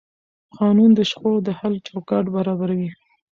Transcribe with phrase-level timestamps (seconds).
[0.57, 2.89] قانون د شخړو د حل چوکاټ برابروي.